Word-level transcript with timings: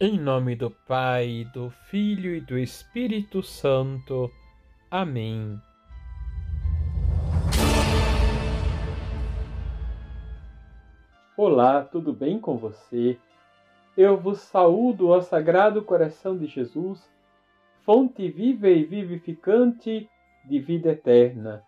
Em 0.00 0.16
nome 0.16 0.54
do 0.54 0.70
Pai, 0.70 1.44
do 1.52 1.70
Filho 1.70 2.32
e 2.32 2.40
do 2.40 2.56
Espírito 2.56 3.42
Santo. 3.42 4.30
Amém. 4.88 5.60
Olá, 11.36 11.82
tudo 11.82 12.12
bem 12.12 12.38
com 12.38 12.56
você? 12.56 13.18
Eu 13.96 14.16
vos 14.16 14.38
saúdo 14.38 15.12
ao 15.12 15.20
Sagrado 15.20 15.82
Coração 15.82 16.38
de 16.38 16.46
Jesus, 16.46 17.10
fonte 17.84 18.30
viva 18.30 18.68
e 18.68 18.84
vivificante 18.84 20.08
de 20.44 20.60
vida 20.60 20.90
eterna, 20.90 21.64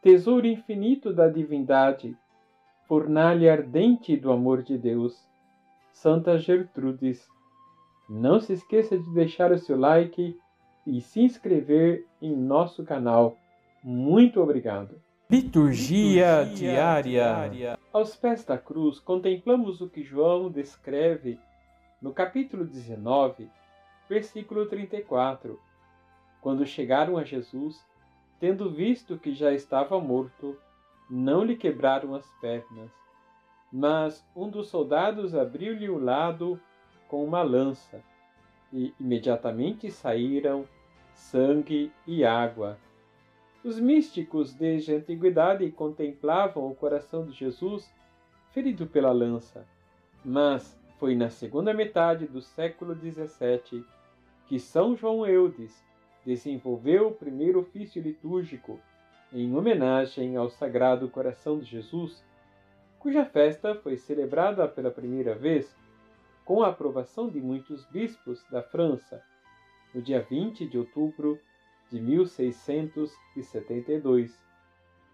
tesouro 0.00 0.46
infinito 0.46 1.12
da 1.12 1.28
divindade, 1.28 2.16
fornalha 2.86 3.52
ardente 3.52 4.16
do 4.16 4.32
amor 4.32 4.62
de 4.62 4.78
Deus. 4.78 5.28
Santa 5.92 6.38
Gertrudes, 6.38 7.28
não 8.08 8.40
se 8.40 8.52
esqueça 8.54 8.98
de 8.98 9.10
deixar 9.10 9.52
o 9.52 9.58
seu 9.58 9.78
like 9.78 10.38
e 10.86 11.00
se 11.00 11.20
inscrever 11.20 12.06
em 12.22 12.34
nosso 12.34 12.84
canal. 12.84 13.36
Muito 13.82 14.40
obrigado. 14.40 15.00
Liturgia, 15.30 16.42
Liturgia 16.42 16.54
diária. 16.54 17.02
diária. 17.02 17.78
Aos 17.92 18.16
pés 18.16 18.44
da 18.44 18.56
cruz, 18.56 18.98
contemplamos 18.98 19.80
o 19.82 19.88
que 19.88 20.02
João 20.02 20.50
descreve 20.50 21.38
no 22.00 22.14
capítulo 22.14 22.64
19, 22.64 23.50
versículo 24.08 24.66
34. 24.66 25.60
Quando 26.40 26.64
chegaram 26.64 27.18
a 27.18 27.24
Jesus, 27.24 27.84
tendo 28.40 28.70
visto 28.70 29.18
que 29.18 29.34
já 29.34 29.52
estava 29.52 30.00
morto, 30.00 30.56
não 31.10 31.44
lhe 31.44 31.56
quebraram 31.56 32.14
as 32.14 32.26
pernas. 32.40 32.90
Mas 33.70 34.24
um 34.34 34.48
dos 34.48 34.68
soldados 34.68 35.34
abriu-lhe 35.34 35.90
o 35.90 35.98
lado 35.98 36.58
com 37.08 37.24
uma 37.24 37.42
lança, 37.42 38.02
e 38.72 38.94
imediatamente 39.00 39.90
saíram 39.90 40.66
sangue 41.14 41.90
e 42.06 42.24
água. 42.24 42.78
Os 43.64 43.80
místicos 43.80 44.54
desde 44.54 44.94
a 44.94 44.96
antiguidade 44.98 45.70
contemplavam 45.72 46.70
o 46.70 46.74
coração 46.74 47.24
de 47.24 47.32
Jesus 47.32 47.92
ferido 48.52 48.86
pela 48.86 49.10
lança, 49.10 49.66
mas 50.24 50.78
foi 50.98 51.14
na 51.14 51.28
segunda 51.28 51.74
metade 51.74 52.26
do 52.26 52.40
século 52.40 52.94
XVII 52.94 53.84
que 54.46 54.58
São 54.58 54.96
João 54.96 55.26
Eudes 55.26 55.84
desenvolveu 56.24 57.08
o 57.08 57.14
primeiro 57.14 57.60
ofício 57.60 58.02
litúrgico 58.02 58.78
em 59.32 59.54
homenagem 59.54 60.36
ao 60.36 60.48
Sagrado 60.48 61.08
Coração 61.08 61.58
de 61.58 61.66
Jesus, 61.66 62.24
cuja 62.98 63.24
festa 63.24 63.74
foi 63.74 63.96
celebrada 63.96 64.66
pela 64.66 64.90
primeira 64.90 65.34
vez 65.34 65.76
com 66.48 66.62
a 66.62 66.68
aprovação 66.68 67.28
de 67.28 67.40
muitos 67.42 67.84
bispos 67.90 68.42
da 68.50 68.62
França, 68.62 69.22
no 69.94 70.00
dia 70.00 70.22
20 70.22 70.66
de 70.66 70.78
outubro 70.78 71.38
de 71.90 72.00
1672. 72.00 74.42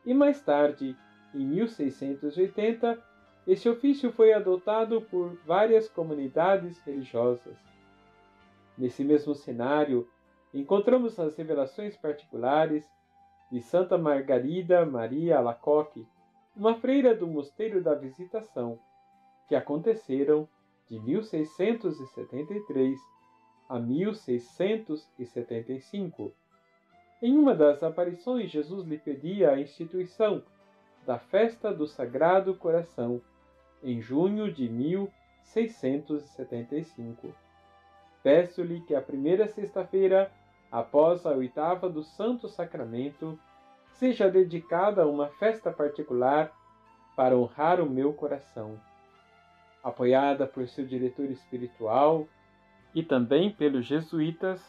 E 0.06 0.14
mais 0.14 0.40
tarde, 0.40 0.96
em 1.34 1.44
1680, 1.44 3.02
esse 3.48 3.68
ofício 3.68 4.12
foi 4.12 4.32
adotado 4.32 5.02
por 5.02 5.34
várias 5.44 5.88
comunidades 5.88 6.78
religiosas. 6.82 7.58
Nesse 8.78 9.02
mesmo 9.02 9.34
cenário, 9.34 10.08
encontramos 10.54 11.18
as 11.18 11.36
revelações 11.36 11.96
particulares 11.96 12.88
de 13.50 13.60
Santa 13.60 13.98
Margarida 13.98 14.86
Maria 14.86 15.38
Alacoque, 15.38 16.06
uma 16.54 16.76
freira 16.76 17.12
do 17.12 17.26
Mosteiro 17.26 17.82
da 17.82 17.96
Visitação, 17.96 18.78
que 19.48 19.56
aconteceram 19.56 20.48
de 20.88 20.98
1673 21.00 22.98
a 23.68 23.78
1675. 23.78 26.32
Em 27.22 27.36
uma 27.38 27.54
das 27.54 27.82
aparições, 27.82 28.50
Jesus 28.50 28.86
lhe 28.86 28.96
pedia 28.98 29.50
a 29.50 29.60
instituição 29.60 30.42
da 31.06 31.18
festa 31.18 31.72
do 31.72 31.86
Sagrado 31.86 32.54
Coração, 32.54 33.22
em 33.82 34.00
junho 34.00 34.50
de 34.52 34.68
1675. 34.68 37.34
Peço-lhe 38.22 38.80
que 38.80 38.94
a 38.94 39.02
primeira 39.02 39.48
sexta-feira, 39.48 40.30
após 40.70 41.26
a 41.26 41.30
oitava 41.30 41.88
do 41.88 42.02
Santo 42.02 42.48
Sacramento, 42.48 43.38
seja 43.92 44.30
dedicada 44.30 45.02
a 45.02 45.06
uma 45.06 45.28
festa 45.28 45.70
particular 45.70 46.52
para 47.14 47.36
honrar 47.36 47.80
o 47.80 47.88
meu 47.88 48.12
coração 48.12 48.80
apoiada 49.84 50.46
por 50.46 50.66
seu 50.66 50.86
diretor 50.86 51.26
espiritual 51.26 52.26
e 52.94 53.02
também 53.02 53.52
pelos 53.52 53.84
jesuítas, 53.84 54.64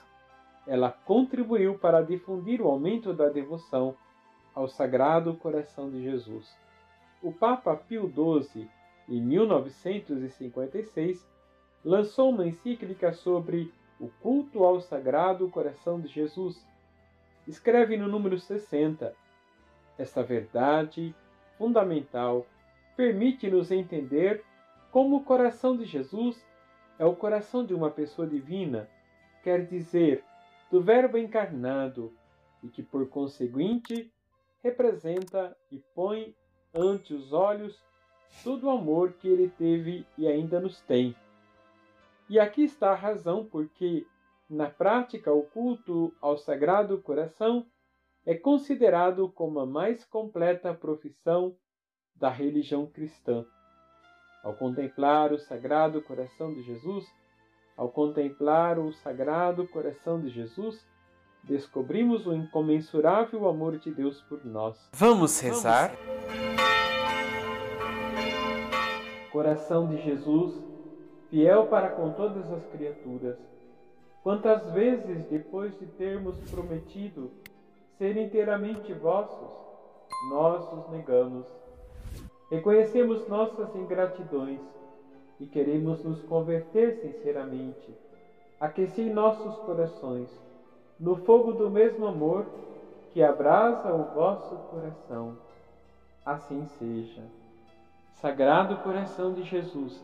ela 0.67 0.91
contribuiu 0.91 1.79
para 1.79 2.01
difundir 2.01 2.61
o 2.61 2.67
aumento 2.67 3.13
da 3.13 3.29
devoção 3.29 3.95
ao 4.53 4.67
Sagrado 4.67 5.33
Coração 5.35 5.89
de 5.89 6.03
Jesus. 6.03 6.53
O 7.21 7.31
Papa 7.31 7.73
Pio 7.75 8.11
XII, 8.11 8.67
em 9.07 9.21
1956, 9.21 11.25
lançou 11.83 12.31
uma 12.31 12.45
encíclica 12.45 13.13
sobre 13.13 13.71
o 13.99 14.09
culto 14.21 14.63
ao 14.63 14.79
Sagrado 14.81 15.47
Coração 15.49 16.01
de 16.01 16.07
Jesus. 16.07 16.65
Escreve 17.47 17.95
no 17.95 18.07
número 18.07 18.39
60: 18.39 19.15
Esta 19.97 20.23
verdade 20.23 21.15
fundamental 21.57 22.45
permite-nos 22.97 23.71
entender 23.71 24.43
como 24.95 25.17
o 25.17 25.23
coração 25.25 25.75
de 25.75 25.83
Jesus 25.83 26.41
é 26.97 27.03
o 27.03 27.13
coração 27.13 27.65
de 27.65 27.73
uma 27.73 27.91
pessoa 27.91 28.25
divina, 28.25 28.89
quer 29.43 29.65
dizer, 29.65 30.23
do 30.71 30.81
Verbo 30.81 31.17
encarnado, 31.17 32.13
e 32.63 32.69
que, 32.69 32.81
por 32.81 33.05
conseguinte, 33.09 34.09
representa 34.63 35.53
e 35.69 35.79
põe 35.93 36.33
ante 36.73 37.13
os 37.13 37.33
olhos 37.33 37.77
todo 38.41 38.67
o 38.67 38.69
amor 38.69 39.11
que 39.19 39.27
ele 39.27 39.49
teve 39.49 40.07
e 40.17 40.29
ainda 40.29 40.61
nos 40.61 40.79
tem. 40.79 41.13
E 42.29 42.39
aqui 42.39 42.63
está 42.63 42.91
a 42.91 42.95
razão 42.95 43.43
porque, 43.43 44.07
na 44.49 44.69
prática, 44.69 45.29
o 45.29 45.43
culto 45.43 46.13
ao 46.21 46.37
Sagrado 46.37 47.01
Coração 47.01 47.65
é 48.25 48.33
considerado 48.33 49.27
como 49.27 49.59
a 49.59 49.65
mais 49.65 50.05
completa 50.05 50.73
profissão 50.73 51.53
da 52.15 52.29
religião 52.29 52.87
cristã. 52.87 53.45
Ao 54.45 54.53
contemplar 54.53 55.33
o 55.33 55.39
Sagrado 55.39 55.99
Coração 56.03 56.53
de 56.53 56.61
Jesus, 56.61 57.03
ao 57.75 57.89
contemplar 57.89 58.77
o 58.77 58.93
Sagrado 58.93 59.67
Coração 59.67 60.21
de 60.21 60.29
Jesus, 60.29 60.85
descobrimos 61.43 62.27
o 62.27 62.33
incomensurável 62.35 63.47
amor 63.47 63.79
de 63.79 63.89
Deus 63.89 64.21
por 64.21 64.45
nós. 64.45 64.77
Vamos 64.93 65.39
rezar? 65.39 65.95
Coração 69.31 69.87
de 69.87 69.99
Jesus, 70.03 70.63
fiel 71.31 71.65
para 71.65 71.89
com 71.89 72.11
todas 72.11 72.47
as 72.51 72.63
criaturas, 72.67 73.39
quantas 74.21 74.69
vezes 74.73 75.25
depois 75.25 75.75
de 75.79 75.87
termos 75.87 76.37
prometido 76.51 77.31
ser 77.97 78.15
inteiramente 78.15 78.93
vossos, 78.93 79.49
nós 80.29 80.71
os 80.71 80.91
negamos 80.91 81.47
Reconhecemos 82.55 83.27
nossas 83.27 83.75
ingratidões 83.75 84.61
e 85.41 85.45
queremos 85.45 86.01
nos 86.05 86.21
converter 86.23 86.95
sinceramente. 87.01 87.93
Aqueci 88.57 89.09
nossos 89.09 89.57
corações 89.65 90.29
no 90.97 91.17
fogo 91.17 91.51
do 91.51 91.69
mesmo 91.69 92.07
amor 92.07 92.45
que 93.11 93.21
abrasa 93.21 93.93
o 93.93 94.05
vosso 94.15 94.55
coração. 94.69 95.37
Assim 96.25 96.65
seja. 96.79 97.23
Sagrado 98.21 98.77
coração 98.77 99.33
de 99.33 99.43
Jesus, 99.43 100.01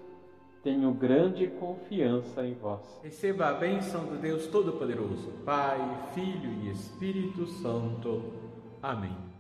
tenho 0.62 0.92
grande 0.92 1.48
confiança 1.48 2.46
em 2.46 2.54
vós. 2.54 3.00
Receba 3.02 3.48
a 3.48 3.54
bênção 3.54 4.04
do 4.04 4.18
Deus 4.18 4.48
Todo-Poderoso, 4.48 5.32
Pai, 5.46 5.80
Filho 6.14 6.52
e 6.62 6.70
Espírito 6.70 7.48
Santo. 7.48 8.22
Amém. 8.84 9.31